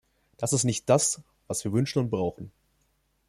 [0.37, 2.51] Das ist nicht das, was wir wünschen und brauchen!